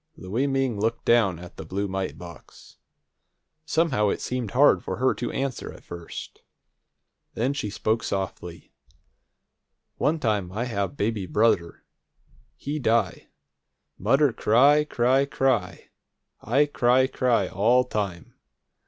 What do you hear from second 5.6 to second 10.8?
at first. Then she spoke softly: "One time I